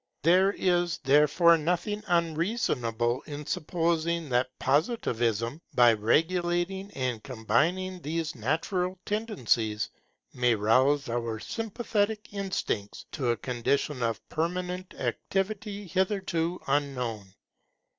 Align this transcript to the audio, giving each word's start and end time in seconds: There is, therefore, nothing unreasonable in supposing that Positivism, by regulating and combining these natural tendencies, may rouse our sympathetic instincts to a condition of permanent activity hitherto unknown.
There 0.23 0.51
is, 0.53 0.97
therefore, 1.03 1.59
nothing 1.59 2.01
unreasonable 2.07 3.21
in 3.27 3.45
supposing 3.45 4.29
that 4.29 4.49
Positivism, 4.57 5.61
by 5.75 5.93
regulating 5.93 6.89
and 6.95 7.21
combining 7.23 8.01
these 8.01 8.33
natural 8.33 8.97
tendencies, 9.05 9.91
may 10.33 10.55
rouse 10.55 11.07
our 11.07 11.39
sympathetic 11.39 12.33
instincts 12.33 13.05
to 13.11 13.29
a 13.29 13.37
condition 13.37 14.01
of 14.01 14.27
permanent 14.27 14.91
activity 14.95 15.85
hitherto 15.85 16.59
unknown. 16.65 17.35